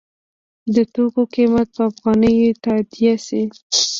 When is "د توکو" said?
0.75-1.21